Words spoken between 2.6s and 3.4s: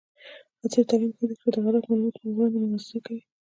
مبارزه کوي.